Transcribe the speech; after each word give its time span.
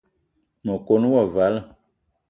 Me 0.63 0.73
kon 0.87 1.03
wo 1.11 1.21
vala 1.33 1.61